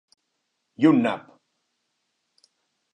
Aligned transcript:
I 0.85 0.89
un 0.93 0.97
nap! 1.03 1.29